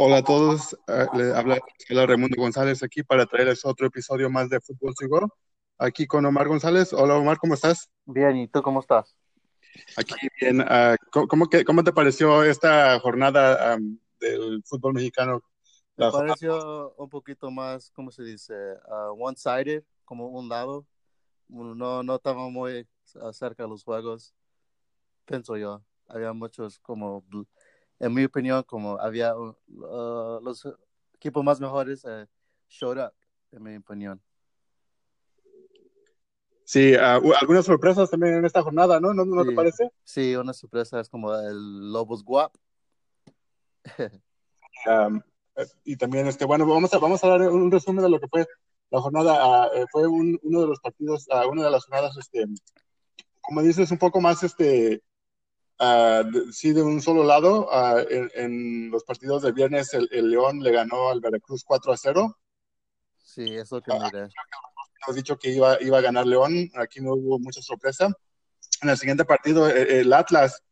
[0.00, 1.58] Hola a todos, uh, le habla,
[1.90, 5.28] habla Raimundo González aquí para traerles otro episodio más de Fútbol Sigo.
[5.76, 6.92] Aquí con Omar González.
[6.92, 7.90] Hola Omar, ¿cómo estás?
[8.06, 9.16] Bien, ¿y tú cómo estás?
[9.96, 10.60] Aquí bien.
[10.60, 15.42] Uh, ¿cómo, que, ¿Cómo te pareció esta jornada um, del fútbol mexicano?
[15.96, 18.54] Me pareció un poquito más, ¿cómo se dice?
[18.88, 20.86] Uh, one-sided, como un lado.
[21.48, 22.86] No, no estaba muy
[23.32, 24.32] cerca de los juegos,
[25.24, 25.82] pienso yo.
[26.06, 27.24] Había muchos como
[28.00, 29.54] en mi opinión, como había uh,
[30.42, 30.66] los
[31.14, 32.26] equipos más mejores uh,
[32.68, 33.12] showed up,
[33.52, 34.20] en mi opinión.
[36.64, 39.14] Sí, uh, algunas sorpresas también en esta jornada, ¿no?
[39.14, 39.90] ¿No, ¿no sí, te parece?
[40.04, 42.52] Sí, una sorpresa es como el Lobos Guap.
[44.86, 45.20] um,
[45.84, 48.46] y también, este, bueno, vamos a, vamos a dar un resumen de lo que fue
[48.90, 49.68] la jornada.
[49.68, 52.44] Uh, fue un, uno de los partidos, uh, una de las jornadas, este,
[53.40, 55.02] como dices, un poco más, este,
[55.80, 57.68] Uh, de, sí, de un solo lado.
[57.68, 61.92] Uh, en, en, los partidos de viernes, el, el, León le ganó al Veracruz 4
[61.92, 62.36] a 0.
[63.16, 64.24] Sí, eso que miré.
[64.24, 64.28] Uh,
[65.06, 66.70] hemos dicho que iba, iba a ganar León.
[66.74, 68.12] Aquí no hubo mucha sorpresa.
[68.82, 70.62] En el siguiente partido, el, el Atlas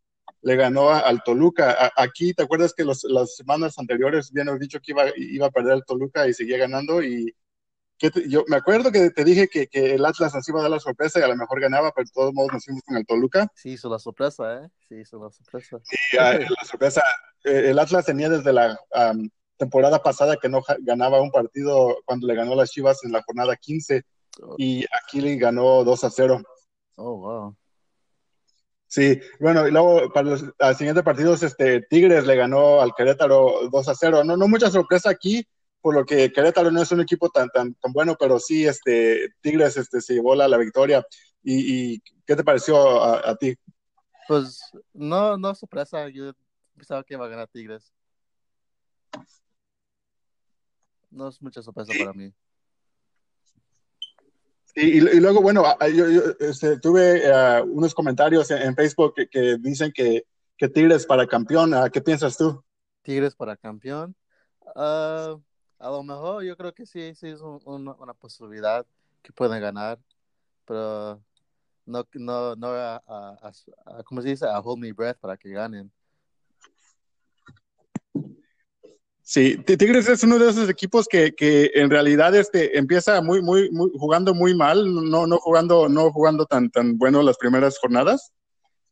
[0.42, 1.92] le ganó al Toluca.
[1.96, 5.74] aquí, ¿te acuerdas que los, las semanas anteriores habíamos dicho que iba, iba a perder
[5.74, 7.02] el Toluca y seguía ganando?
[7.02, 7.34] Y
[7.98, 10.62] que te, yo me acuerdo que te dije que, que, el Atlas nos iba a
[10.62, 12.96] dar la sorpresa y a lo mejor ganaba, pero de todos modos nos fuimos con
[12.96, 13.50] el Toluca.
[13.54, 14.68] Sí, hizo la sorpresa, ¿eh?
[14.88, 15.80] Sí, hizo la sorpresa.
[15.84, 17.02] Sí, la sorpresa.
[17.44, 22.26] Eh, el Atlas tenía desde la um, temporada pasada que no ganaba un partido cuando
[22.26, 24.02] le ganó a las Chivas en la jornada 15
[24.42, 24.54] oh.
[24.58, 26.42] y aquí le ganó 2 a 0.
[26.96, 27.56] Oh, wow.
[28.88, 30.44] Sí, bueno, y luego para los
[30.76, 34.24] siguientes partidos, este, Tigres le ganó al Querétaro 2 a 0.
[34.24, 35.46] No, no mucha sorpresa aquí,
[35.86, 39.32] por lo que Querétaro no es un equipo tan, tan, tan bueno, pero sí, este,
[39.40, 41.06] Tigres este, se llevó la, la victoria.
[41.44, 43.54] ¿Y, ¿Y, qué te pareció a, a, ti?
[44.26, 44.60] Pues
[44.92, 46.32] no, no sorpresa, yo
[46.76, 47.92] pensaba que iba a ganar Tigres.
[51.08, 52.34] No es mucha sorpresa para mí.
[54.74, 55.62] Y, y, luego, bueno,
[55.94, 60.26] yo, yo este, tuve uh, unos comentarios en, en Facebook que, que, dicen que,
[60.58, 61.72] que Tigres para campeón.
[61.92, 62.60] ¿Qué piensas tú?
[63.02, 64.16] Tigres para campeón.
[64.74, 65.40] Uh,
[65.78, 68.86] a lo mejor yo creo que sí, sí es un, un, una posibilidad
[69.22, 69.98] que pueden ganar,
[70.64, 71.22] pero
[71.84, 73.52] no, no, no a, a,
[73.86, 74.46] a, ¿cómo se dice?
[74.46, 75.90] A hold me breath para que ganen.
[79.22, 83.68] Sí, Tigres es uno de esos equipos que, que en realidad este, empieza muy, muy,
[83.72, 88.32] muy, jugando muy mal, no, no jugando, no jugando tan, tan bueno las primeras jornadas.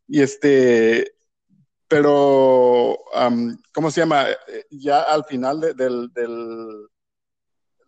[0.09, 1.15] Y este,
[1.89, 4.27] pero, um, ¿cómo se llama?
[4.71, 6.89] Ya al final de, del, del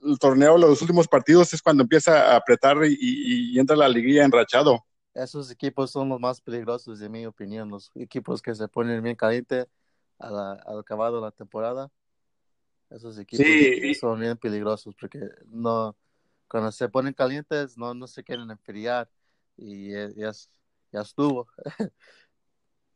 [0.02, 3.88] el torneo, los últimos partidos, es cuando empieza a apretar y, y, y, entra la
[3.88, 4.84] liguilla enrachado.
[5.14, 9.16] Esos equipos son los más peligrosos, en mi opinión, los equipos que se ponen bien
[9.16, 9.66] caliente
[10.18, 11.90] a la, al acabado de la temporada.
[12.90, 13.94] Esos equipos sí.
[13.94, 15.96] son bien peligrosos porque no,
[16.48, 19.10] cuando se ponen calientes no, no se quieren enfriar
[19.56, 20.32] y ya,
[20.92, 21.48] ya estuvo.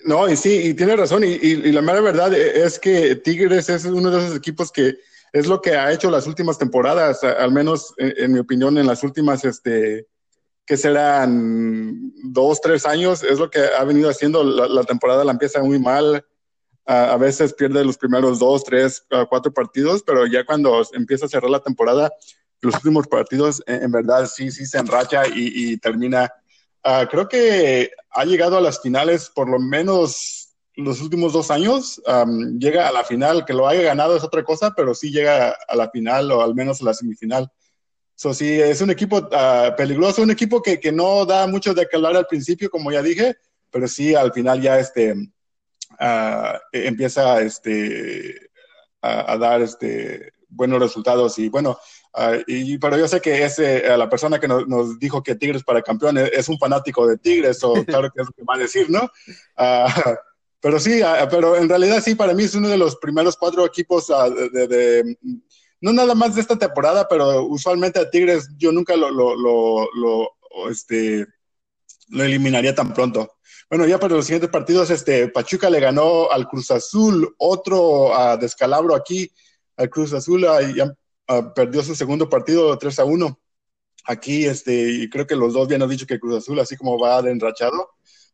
[0.04, 4.10] No, y sí, y tiene razón, y, la mera verdad es que Tigres es uno
[4.10, 4.96] de esos equipos que
[5.32, 9.02] es lo que ha hecho las últimas temporadas, al menos en, mi opinión, en las
[9.04, 10.06] últimas, este,
[10.64, 15.32] que serán dos, tres años, es lo que ha venido haciendo, la, la temporada la
[15.32, 16.24] empieza muy mal,
[16.86, 21.50] a, veces pierde los primeros dos, tres, cuatro partidos, pero ya cuando empieza a cerrar
[21.50, 22.10] la temporada,
[22.62, 26.32] los últimos partidos, en, verdad, sí, sí se enracha y termina
[26.84, 30.40] Uh, creo que ha llegado a las finales por lo menos
[30.76, 32.00] los últimos dos años.
[32.06, 35.54] Um, llega a la final, que lo haya ganado es otra cosa, pero sí llega
[35.68, 37.50] a la final o al menos a la semifinal.
[38.14, 41.88] So, sí, es un equipo uh, peligroso, un equipo que, que, no da mucho de
[41.92, 43.36] hablar al principio, como ya dije,
[43.70, 48.50] pero sí al final ya este, uh, empieza este,
[49.00, 51.38] a dar este, buenos resultados.
[51.38, 51.78] Y bueno,
[52.12, 55.36] Uh, y, pero yo sé que ese, uh, la persona que nos, nos, dijo que
[55.36, 58.42] Tigres para campeón es, es, un fanático de Tigres, o claro que es lo que
[58.42, 59.04] va a decir, ¿no?
[59.56, 59.86] Uh,
[60.60, 64.08] pero sí, pero en realidad sí, para mí es uno de los primeros cuatro equipos
[64.08, 65.18] de, de, de,
[65.80, 69.88] no nada más de esta temporada, pero usualmente a Tigres yo nunca lo, lo, lo,
[69.94, 71.26] lo, este,
[72.08, 73.36] lo eliminaría tan pronto.
[73.70, 78.96] Bueno, ya para los siguientes partidos, este, Pachuca le ganó al Cruz Azul, otro descalabro
[78.96, 79.30] aquí,
[79.80, 80.42] al Cruz Azul,
[80.76, 80.84] ya
[81.28, 83.40] uh, perdió su segundo partido 3 a 1.
[84.04, 86.98] Aquí, este, y creo que los dos bien han dicho que Cruz Azul, así como
[86.98, 87.90] va de enrachado,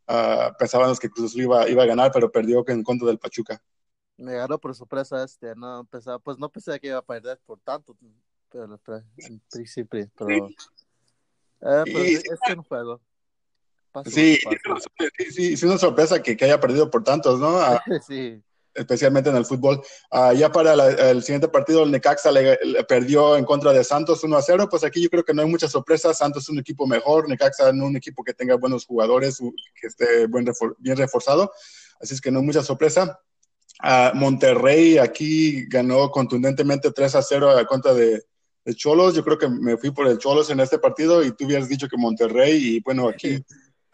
[0.09, 3.63] uh, pensábamos que Cruz Azul iba, iba, a ganar, pero perdió en contra del Pachuca.
[4.17, 7.61] Me ganó por sorpresa este, no pensaba, pues no pensé que iba a perder por
[7.61, 7.97] tanto,
[8.51, 8.81] pero
[9.19, 10.53] en principio, pero, eh,
[11.61, 13.01] pero y, es, es un juego.
[14.07, 14.39] Sí,
[15.19, 17.59] sí, sí, es una sorpresa que, que, haya perdido por tantos, ¿no?
[17.59, 18.43] Ah, sí.
[18.77, 19.83] Especialmente en el fútbol.
[20.11, 20.75] Ah, ya para
[21.11, 22.57] el siguiente partido, el Necaxa le,
[22.89, 24.69] perdió en contra de Santos 1 a 0.
[24.71, 26.15] Pues aquí yo creo que no hay mucha sorpresa.
[26.15, 29.39] Santos es un equipo mejor, Necaxa no un equipo que tenga buenos jugadores,
[29.81, 30.47] que esté buen
[30.79, 31.53] bien reforzado.
[32.01, 33.19] Así es que no hay mucha sorpresa.
[33.81, 38.23] Ah, Monterrey aquí ganó contundentemente 3 a 0 a contra de,
[38.65, 39.15] de Cholos.
[39.15, 41.89] Yo creo que me fui por el Cholos en este partido y tú hubieras dicho
[41.89, 42.77] que Monterrey.
[42.77, 43.45] Y bueno, aquí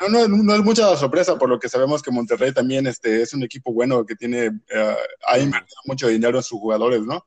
[0.08, 3.42] no, no, es mucha sorpresa, por lo que sabemos que Monterrey también este, es un
[3.42, 4.96] equipo bueno que tiene, uh,
[5.26, 7.26] ha invertido mucho dinero en sus jugadores, ¿no?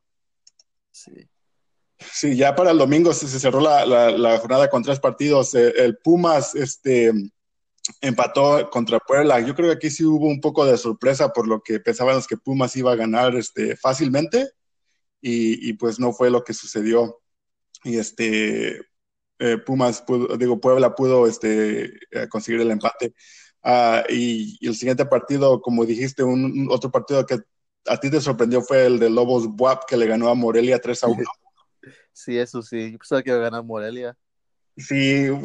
[0.91, 1.29] Sí.
[1.97, 5.55] Sí, ya para el domingo se, cerró la, la, jornada con tres partidos.
[5.55, 7.11] Eh, el Pumas este,
[8.01, 9.39] empató contra Puebla.
[9.39, 12.37] Yo creo que aquí sí hubo un poco de sorpresa por lo que pensábamos que
[12.37, 14.51] Pumas iba a ganar este, fácilmente
[15.21, 17.21] y, y pues no fue lo que sucedió.
[17.83, 18.81] Y este,
[19.39, 20.03] eh, Pumas,
[20.37, 23.13] digo, Puebla pudo este, eh, conseguir el empate.
[23.63, 27.39] Uh, y, y, el siguiente partido, como dijiste, un, un, otro partido que
[27.87, 31.03] a ti te sorprendió fue el de Lobos Buap, que le ganó a Morelia 3
[31.03, 31.23] a 1.
[32.17, 34.17] Sí, eso sí, yo pensaba que iba a ganar Morelia.
[34.77, 35.37] Sí, uh,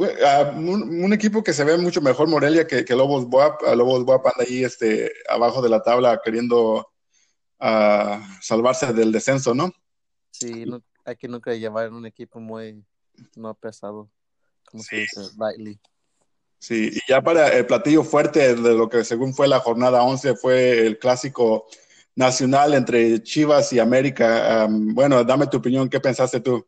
[0.57, 3.61] un, un, equipo que se ve mucho mejor Morelia que, que Lobos Buap.
[3.63, 6.87] Uh, Lobos Buap anda ahí este, abajo de la tabla queriendo
[8.41, 9.73] salvarse del descenso, ¿no?
[10.31, 12.85] Sí, no, hay que nunca llevar un equipo muy
[13.37, 14.11] no pesado,
[14.65, 15.07] como sí.
[15.07, 15.81] se dice, lightly.
[16.59, 20.37] Sí, y ya para el platillo fuerte de lo que según fue la jornada 11
[20.37, 21.67] fue el clásico
[22.15, 24.67] nacional entre Chivas y América.
[24.69, 26.67] Um, bueno, dame tu opinión, ¿qué pensaste tú?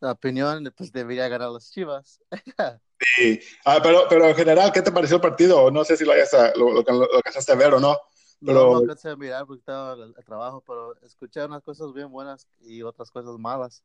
[0.00, 2.20] La opinión, pues debería ganar las Chivas.
[3.16, 5.70] sí, ah, pero, pero en general, ¿qué te pareció el partido?
[5.70, 7.96] No sé si lo, hayas, lo, lo, lo alcanzaste a ver o no.
[8.44, 8.64] Pero...
[8.64, 12.46] No, no alcancé a mirar porque estaba el trabajo, pero escuché unas cosas bien buenas
[12.60, 13.82] y otras cosas malas.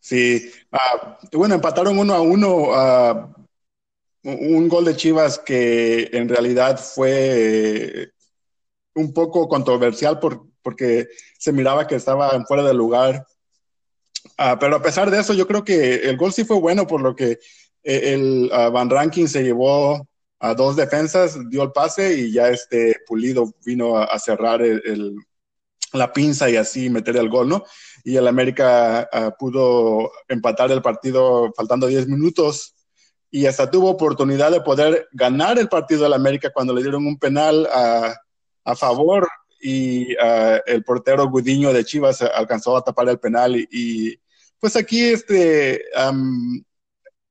[0.00, 2.56] Sí, uh, bueno, empataron uno a uno.
[2.70, 3.40] Uh,
[4.22, 8.12] un gol de Chivas que en realidad fue
[8.94, 11.08] un poco controversial por, porque
[11.38, 13.26] se miraba que estaba fuera de lugar.
[14.38, 17.00] Uh, pero a pesar de eso, yo creo que el gol sí fue bueno, por
[17.00, 17.38] lo que
[17.82, 20.06] eh, el Van Ranking se llevó
[20.38, 24.82] a dos defensas, dio el pase y ya este Pulido vino a, a cerrar el,
[24.84, 25.16] el,
[25.92, 27.64] la pinza y así meter el gol, ¿no?
[28.04, 32.74] y el América uh, pudo empatar el partido faltando 10 minutos
[33.30, 37.18] y hasta tuvo oportunidad de poder ganar el partido del América cuando le dieron un
[37.18, 38.14] penal a,
[38.64, 39.28] a favor
[39.60, 44.18] y uh, el portero Gudiño de Chivas alcanzó a tapar el penal y,
[44.58, 46.62] pues aquí este um,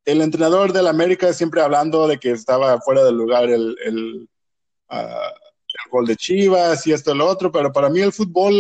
[0.04, 4.30] el entrenador del América siempre hablando de que estaba fuera del lugar el, el
[4.90, 5.49] uh,
[5.90, 8.54] gol de Chivas y esto y lo otro, pero para mí el fútbol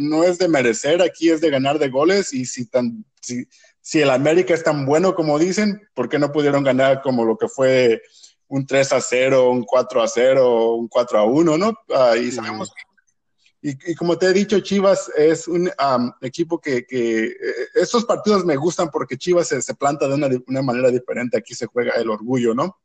[0.00, 3.46] no es de merecer, aquí es de ganar de goles y si, tan, si,
[3.80, 7.36] si el América es tan bueno como dicen, ¿por qué no pudieron ganar como lo
[7.36, 8.02] que fue
[8.48, 11.68] un 3 a 0, un 4 a 0, un 4 a 1, ¿no?
[11.88, 16.60] Uh, y sabemos que, y, y, como te he dicho, Chivas es un um, equipo
[16.60, 17.36] que, que eh,
[17.74, 21.38] estos partidos me gustan porque Chivas se, se planta de una, de una manera diferente,
[21.38, 22.78] aquí se juega el orgullo, ¿no?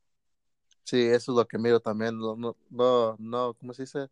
[0.90, 2.18] Sí, eso es lo que miro también.
[2.18, 4.10] No, no, no, ¿cómo se dice?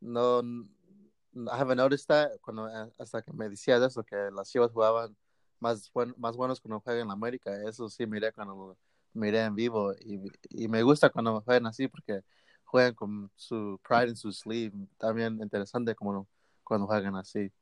[0.00, 4.72] No, I haven't noticed that cuando, eh, hasta que me decía eso, que las chivas
[4.72, 5.14] jugaban
[5.60, 7.50] más, buen, más buenos cuando juegan en América.
[7.68, 8.78] Eso sí miré cuando
[9.12, 10.18] miré en vivo y,
[10.48, 12.22] y me gusta cuando juegan así porque
[12.64, 14.88] juegan con su pride en su sleeve.
[14.96, 16.26] También interesante como
[16.64, 17.52] cuando juegan así.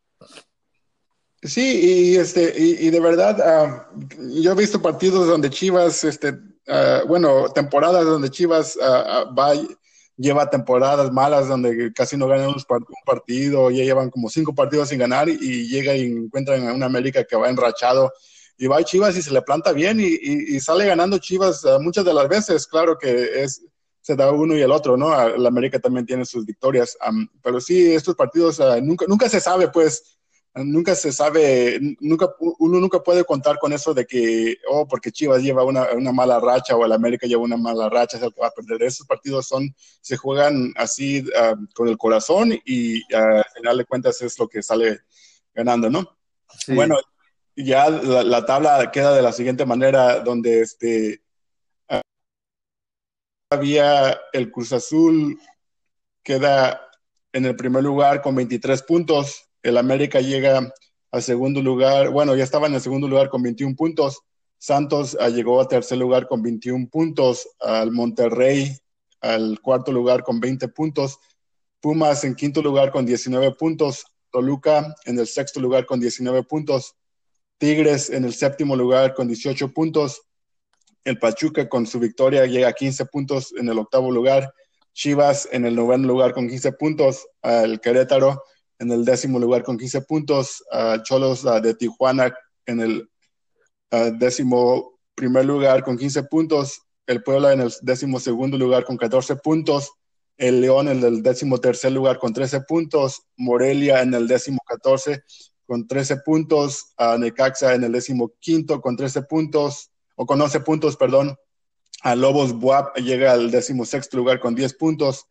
[1.42, 6.38] Sí, y este, y, y de verdad, uh, yo he visto partidos donde Chivas, este,
[6.68, 9.52] uh, bueno, temporadas donde Chivas uh, va,
[10.16, 12.62] lleva temporadas malas donde casi no ganan un,
[13.04, 17.24] partido, ya llevan como cinco partidos sin ganar y, llega y encuentran a una América
[17.24, 18.12] que va enrachado
[18.58, 22.28] y va Chivas y se le planta bien y, sale ganando Chivas muchas de las
[22.28, 23.62] veces, claro que es
[24.06, 25.10] se da uno y el otro, ¿no?
[25.36, 29.66] La América también tiene sus victorias, um, pero sí, estos partidos nunca, nunca se sabe,
[29.66, 30.15] pues,
[30.64, 35.42] nunca se sabe, nunca, uno nunca puede contar con eso de que, oh, porque Chivas
[35.42, 38.40] lleva una, una mala racha o el América lleva una mala racha, es el que
[38.40, 38.82] va a perder.
[38.82, 43.84] Esos partidos son, se juegan así uh, con el corazón y uh, al final de
[43.84, 45.00] cuentas es lo que sale
[45.54, 46.16] ganando, ¿no?
[46.58, 46.74] Sí.
[46.74, 46.96] Bueno,
[47.54, 51.22] ya la, la, tabla queda de la siguiente manera, donde este
[51.90, 52.00] uh,
[53.50, 55.38] había el Cruz Azul
[56.22, 56.80] queda
[57.32, 60.72] en el primer lugar con 23 puntos el América llega
[61.10, 64.20] al segundo lugar, bueno, ya estaba en el segundo lugar con 21 puntos.
[64.58, 68.76] Santos uh, llegó a tercer lugar con 21 puntos, al Monterrey
[69.20, 71.18] al cuarto lugar con 20 puntos,
[71.80, 76.94] Pumas en quinto lugar con 19 puntos, Toluca en el sexto lugar con 19 puntos,
[77.58, 80.22] Tigres en el séptimo lugar con 18 puntos,
[81.04, 84.52] el Pachuca con su victoria llega a 15 puntos en el octavo lugar,
[84.92, 88.42] Chivas en el noveno lugar con 15 puntos, el Querétaro
[88.78, 90.62] en el décimo lugar con 15 puntos,
[91.04, 92.34] Cholos de Tijuana
[92.66, 93.10] en el
[94.18, 99.36] décimo primer lugar con 15 puntos, el Puebla en el décimo segundo lugar con 14
[99.36, 99.92] puntos,
[100.36, 105.22] el León en el décimo tercer lugar con 13 puntos, Morelia en el décimo 14
[105.66, 110.60] con 13 puntos, a Necaxa en el décimo quinto con 13 puntos, o con 11
[110.60, 111.36] puntos, perdón,
[112.02, 115.26] a Lobos Buap llega al décimo sexto lugar con 10 puntos,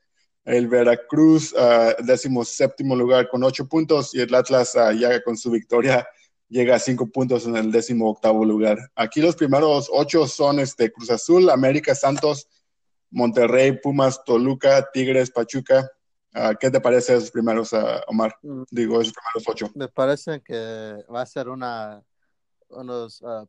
[0.45, 5.35] el Veracruz uh, décimo séptimo lugar con 8 puntos y el Atlas uh, ya con
[5.35, 6.07] su victoria
[6.47, 8.77] llega a 5 puntos en el décimo octavo lugar.
[8.95, 12.47] Aquí los primeros 8 son este, Cruz Azul, América, Santos,
[13.09, 15.89] Monterrey, Pumas, Toluca, Tigres, Pachuca.
[16.35, 18.35] Uh, ¿Qué te parece esos primeros, uh, Omar?
[18.43, 18.63] Mm.
[18.69, 19.71] Digo, esos primeros ocho.
[19.73, 22.03] Me parece que va a ser una,
[22.67, 23.47] unos, uh,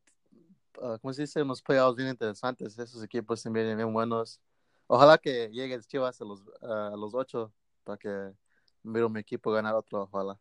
[1.02, 1.42] ¿cómo se dice?
[1.42, 2.78] Unos playoffs bien interesantes.
[2.78, 4.40] Esos equipos también bien buenos.
[4.86, 7.52] Ojalá que llegue Chivas a los, a los ocho
[7.84, 8.32] para que
[8.82, 10.38] miro mi equipo ganar otro, ojalá.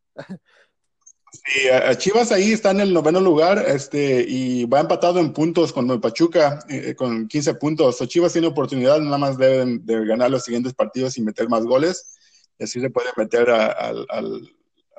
[1.44, 5.90] Sí, Chivas ahí está en el noveno lugar este, y va empatado en puntos con
[5.90, 8.02] el Pachuca eh, con 15 puntos.
[8.02, 11.64] O Chivas tiene oportunidad, nada más deben de ganar los siguientes partidos y meter más
[11.64, 12.14] goles.
[12.58, 13.92] Y así se puede meter a,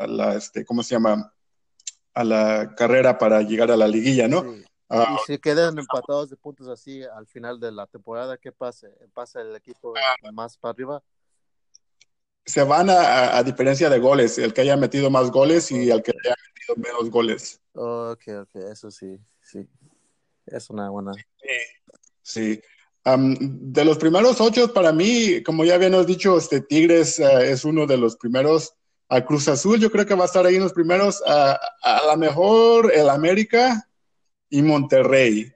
[0.06, 1.32] la, este, ¿cómo se llama?
[2.12, 4.44] A la carrera para llegar a la liguilla, ¿no?
[4.88, 8.88] Ah, y si quedan empatados de puntos así al final de la temporada, ¿qué pasa?
[9.12, 10.30] ¿Pasa el equipo ah.
[10.32, 11.02] más para arriba?
[12.46, 16.00] se van a, a, diferencia de goles, el que haya metido más goles y el
[16.02, 17.60] que haya metido menos goles.
[17.74, 19.68] Ok, ok, eso sí, sí.
[20.46, 21.12] Es una buena.
[22.22, 22.60] Sí.
[23.04, 27.86] de los primeros ocho, para mí, como ya habíamos dicho, este Tigres eh, es uno
[27.86, 28.74] de los primeros.
[29.08, 31.22] A Cruz Azul, yo creo que va a estar ahí en los primeros.
[31.24, 31.58] a
[32.06, 33.85] lo mejor el América
[34.48, 35.52] y Monterrey.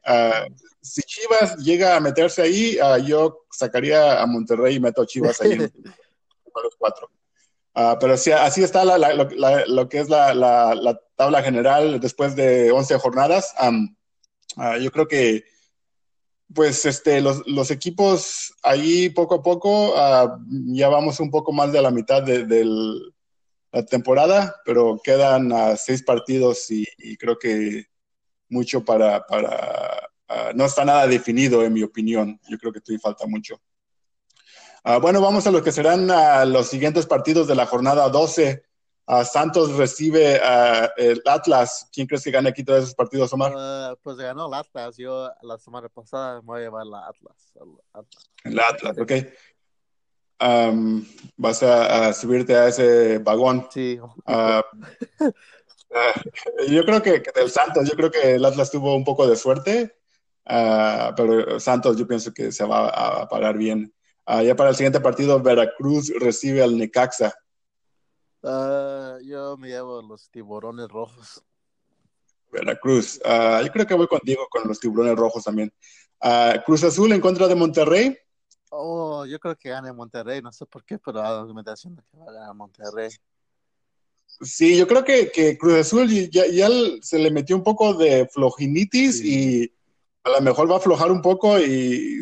[0.81, 5.59] si Chivas llega a meterse ahí, yo sacaría a Monterrey y meto a Chivas ahí.
[6.63, 7.11] los cuatro.
[7.75, 13.55] Ah, pero sí, así está lo, que es la, tabla general después de 11 jornadas.
[14.57, 15.45] Ah, yo creo que
[16.53, 21.81] pues este, los, equipos ahí poco a poco ah, ya vamos un poco más de
[21.81, 22.65] la mitad de,
[23.73, 26.87] la temporada, pero quedan seis partidos y,
[27.19, 27.87] creo que
[28.51, 30.11] mucho para, para
[30.55, 32.41] no está nada definido en mi opinión.
[32.49, 33.61] Yo creo que todavía falta mucho.
[34.85, 38.63] Ah, bueno, vamos a lo que serán ah, los siguientes partidos de la jornada 12.
[39.07, 40.41] Ah, Santos recibe
[40.97, 41.89] el Atlas.
[41.93, 43.99] ¿Quién crees que gane aquí todos esos partidos, Omar?
[44.03, 44.97] pues ganó el Atlas.
[44.97, 47.53] Yo la semana pasada me voy a llevar la Atlas.
[48.45, 49.13] El Atlas, ok.
[51.37, 53.67] vas a, subirte a ese vagón.
[53.71, 53.99] Sí.
[56.69, 59.97] yo creo que, del Santos, yo creo que el Atlas tuvo un poco de suerte,
[60.45, 63.93] pero Santos yo pienso que se va a parar bien.
[64.27, 67.35] Uh, ya para el siguiente partido, Veracruz recibe al Necaxa.
[68.43, 71.43] Uh, yo me llevo los tiburones rojos.
[72.53, 73.19] Veracruz.
[73.19, 75.73] Yo creo que voy contigo con los tiburones rojos también.
[76.65, 78.17] Cruz Azul en contra de Monterrey.
[78.71, 80.41] Oh, yo creo que gane Monterrey.
[80.41, 83.11] No sé por qué, pero la documentación de que va a ganar Monterrey.
[84.41, 86.69] Sí, yo creo que, que Cruz Azul ya, ya,
[87.03, 89.71] se le metió un poco de flojinitis y
[90.25, 92.21] a lo mejor va a aflojar un poco y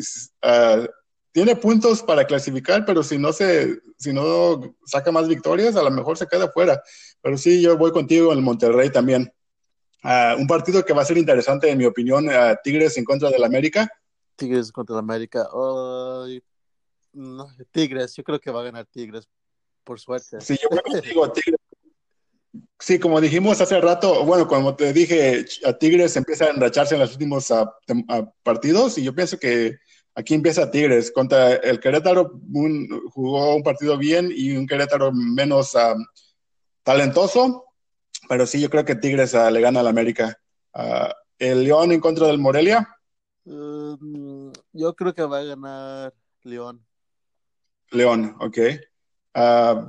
[1.31, 5.91] tiene puntos para clasificar, pero si no se, si no saca más victorias, a lo
[5.91, 6.81] mejor se queda fuera.
[7.21, 9.31] Pero sí, yo voy contigo en el Monterrey también.
[10.03, 12.27] Ah, un partido que va a ser interesante, en mi opinión,
[12.63, 13.89] Tigres en contra del América.
[14.35, 15.47] Tigres contra el América.
[17.71, 19.27] Tigres, yo creo que va a ganar Tigres,
[19.83, 20.41] por suerte.
[20.41, 21.58] Sí, yo voy contigo, Tigres.
[22.79, 27.01] Sí, como dijimos hace rato, bueno, como te dije, a Tigres empieza a enracharse en
[27.01, 27.73] los últimos ah,
[28.07, 29.77] ah, partidos y yo pienso que
[30.19, 32.41] Aquí empieza Tigres contra el Querétaro,
[33.13, 35.95] jugó un partido bien y un Querétaro menos ah,
[36.83, 37.63] talentoso,
[38.27, 40.37] pero sí, yo creo que Tigres uh, le gana al América.
[40.73, 42.85] Uh, ¿El León en contra del Morelia?
[43.45, 46.85] Um, yo creo que va a ganar León.
[47.91, 48.57] León, ok.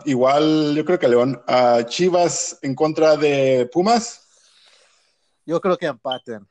[0.05, 1.43] Igual, yo creo que León.
[1.87, 4.27] Chivas en contra de Pumas.
[5.47, 6.47] Yo creo que empaten.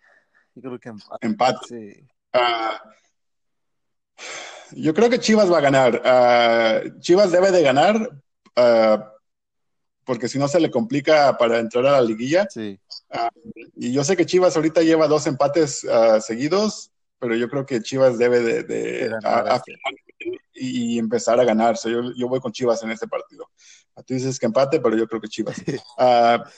[0.56, 1.30] Yo creo que empaten.
[1.30, 1.68] Empate.
[1.68, 2.08] Sí.
[4.72, 6.02] Yo creo que Chivas va a ganar.
[6.06, 8.10] Ah, Chivas debe de ganar
[8.56, 9.14] ah,
[10.04, 12.48] porque si no se le complica para entrar a la liguilla.
[12.50, 12.80] Sí.
[13.10, 13.30] Ah,
[13.76, 15.86] y yo sé que Chivas ahorita lleva dos empates
[16.22, 19.10] seguidos, pero yo creo que Chivas debe de,
[20.60, 21.92] y, empezar a ganarse.
[21.92, 23.50] Yo, yo, voy con Chivas en este partido.
[24.06, 25.58] Tú dices que empate, pero yo creo que Chivas.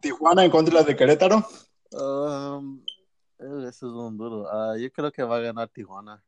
[0.00, 1.46] Tijuana en contra de Querétaro.
[1.90, 2.84] Um,
[3.38, 4.46] eso es un duro.
[4.76, 6.22] yo creo que va a ganar Tijuana.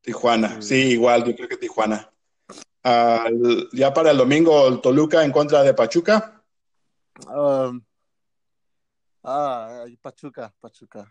[0.00, 2.10] Tijuana, sí, igual, yo creo que Tijuana.
[2.84, 3.28] Ah,
[3.72, 6.42] ya para el domingo, el Toluca en contra de Pachuca.
[7.28, 7.80] Um,
[9.22, 11.08] ah, Pachuca, Pachuca.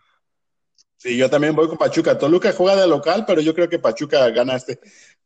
[1.02, 2.16] Sí, yo también voy con Pachuca.
[2.16, 4.78] Toluca juega de local, pero yo creo que Pachuca gana este.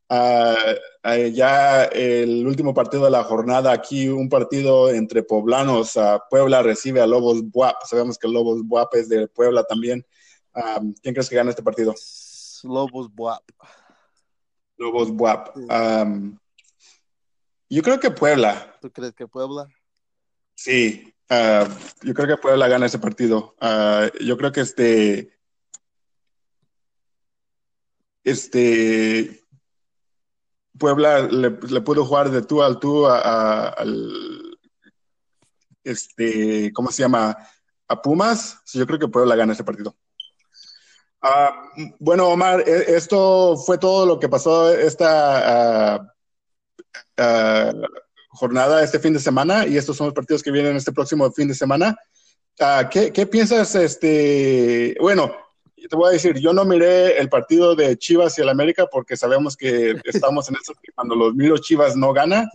[0.09, 0.57] Ah,
[1.03, 5.99] ah, ya el último partido de la jornada, aquí un partido entre poblanos.
[6.31, 7.77] Puebla recibe a Lobos Buap.
[7.85, 10.07] Sabemos que Lobos Buap es de Puebla también.
[11.03, 11.95] ¿Quién crees que gana este partido?
[12.63, 13.43] Lobos Buap.
[14.79, 15.59] Lobos Buap.
[17.69, 18.79] yo creo que Puebla.
[18.81, 19.69] ¿Tú crees que Puebla?
[20.55, 23.55] Sí, yo creo que Puebla gana ese partido.
[24.23, 25.36] yo creo que este
[28.27, 29.41] este
[30.79, 34.59] Puebla le, pudo jugar de tú al tú a, al
[35.85, 37.37] este, ¿cómo se llama?
[37.89, 38.61] A Pumas.
[38.75, 39.97] yo creo que Puebla gana ese partido.
[41.23, 46.15] Ah, bueno, Omar, e, esto fue todo lo que pasó esta ah,
[47.17, 47.73] ah,
[48.31, 51.49] jornada, este fin de semana, y estos son los partidos que vienen este próximo fin
[51.49, 51.97] de semana.
[52.91, 53.75] ¿qué, ¿Qué piensas?
[53.77, 55.33] Este, bueno,
[55.89, 59.17] te voy a decir, yo no miré el partido de Chivas y el América porque
[59.17, 62.51] sabemos que estamos en eso que cuando los miro Chivas no gana.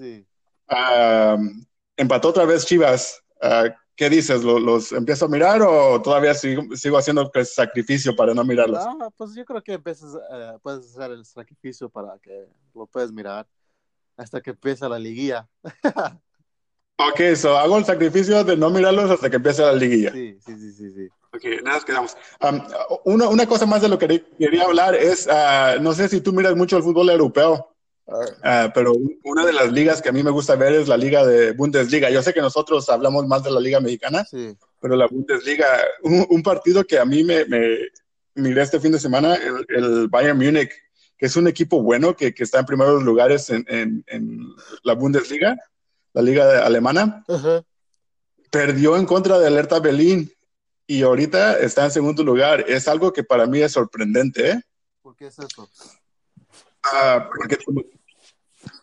[1.95, 3.23] empató otra vez Chivas.
[3.41, 4.43] Ah, ¿Qué dices?
[4.43, 8.79] ¿Los, empiezo a mirar o todavía sigo, haciendo el sacrificio para no mirarlos?
[8.79, 13.11] Ah, pues yo creo que empiezas, eh, puedes hacer el sacrificio para que lo puedes
[13.11, 13.47] mirar
[14.17, 15.47] hasta que empiece la liguilla.
[16.97, 20.11] ok, so hago el sacrificio de no mirarlos hasta que empiece la liguilla.
[20.11, 20.91] Sí, sí, sí, sí.
[20.91, 21.09] sí.
[21.33, 22.17] Ok, nada, nos quedamos.
[23.05, 26.33] una, una, cosa más de lo que quería hablar es, ah, no sé si tú
[26.33, 27.73] miras mucho el fútbol europeo,
[28.07, 31.25] uh, pero una de las ligas que a mí me gusta ver es la liga
[31.25, 32.09] de Bundesliga.
[32.09, 34.57] Yo sé que nosotros hablamos más de la liga mexicana, sí.
[34.81, 35.67] pero la Bundesliga,
[36.03, 37.77] un, partido que a mí me, me,
[38.35, 39.37] miré este fin de semana,
[39.69, 40.73] el, Bayern Múnich,
[41.17, 44.37] que es un equipo bueno, que, que está en primeros lugares en, en, en,
[44.83, 45.55] la Bundesliga,
[46.11, 47.23] la liga alemana,
[48.51, 50.29] perdió en contra de Alerta Berlín
[50.91, 52.65] y ahorita está en segundo lugar.
[52.67, 54.49] Es algo que para mí es sorprendente.
[54.51, 54.61] ¿eh?
[55.01, 55.69] ¿Por qué es eso?
[56.83, 57.57] Ah, porque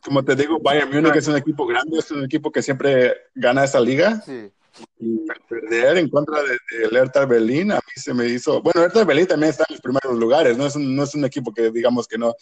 [0.03, 3.64] como, te digo, Bayern Múnich es un equipo grande, es un equipo que siempre gana
[3.64, 4.23] esa liga.
[4.25, 4.51] Sí.
[4.99, 5.18] Y
[5.49, 8.62] perder en contra de, de Hertha Berlín, a mí se me hizo.
[8.62, 11.27] Bueno, Hertha Berlín también está en los primeros lugares, no es un, no es un
[11.27, 12.35] equipo que digamos que no.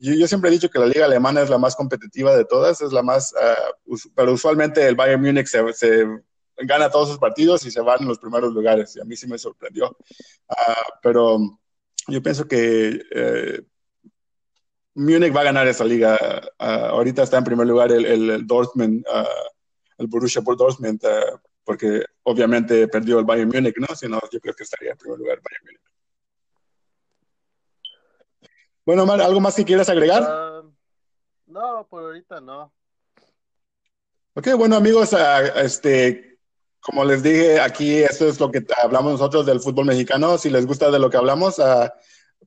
[0.00, 2.80] Yo, yo, siempre he dicho que la liga alemana es la más competitiva de todas,
[2.80, 3.32] es la más.
[3.84, 6.06] Uh, pero usualmente el Bayern Múnich se, se
[6.56, 8.96] gana todos sus partidos y se van en los primeros lugares.
[8.96, 9.96] Y a mí sí me sorprendió.
[10.48, 11.38] Ah, pero
[12.08, 13.62] yo pienso que eh,
[14.94, 16.18] Múnich va a ganar esa liga.
[16.58, 19.26] Ah, ahorita está en primer lugar el, el, Dortmund, ah,
[19.98, 21.00] el Borussia por Dortmund,
[21.64, 23.94] porque obviamente perdió el Bayern Múnich, ¿no?
[23.94, 25.80] Si no, yo creo que estaría en primer lugar el Bayern Múnich.
[28.84, 30.64] Bueno, Omar, ¿algo más que quieras agregar?
[31.46, 32.72] no, por ahorita no.
[34.34, 35.14] Ok, bueno amigos,
[35.56, 36.31] este,
[36.82, 40.36] como les dije, aquí esto es lo que hablamos nosotros del fútbol mexicano.
[40.36, 41.88] Si les gusta de lo que hablamos, uh,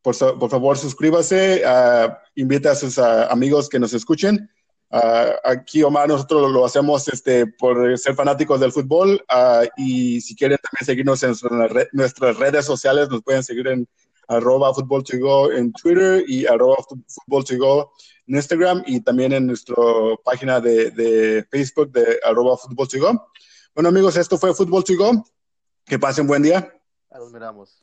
[0.02, 4.50] por, favor suscríbase, uh, invita a sus uh, amigos que nos escuchen.
[5.44, 9.26] aquí, Omar, nosotros lo hacemos este, por ser fanáticos del fútbol
[9.78, 11.34] y si quieren también seguirnos en
[11.94, 13.88] nuestras redes sociales, nos pueden seguir en
[14.28, 15.04] arroba fútbol
[15.54, 17.88] en Twitter y arroba fútbol
[18.28, 19.76] en Instagram y también en nuestra
[20.24, 22.88] página de, Facebook de arroba fútbol.
[23.76, 25.26] Bueno, amigos, esto fue Fútbol to Go.
[25.86, 26.74] Que pasen buen día.
[27.12, 27.82] Nos miramos.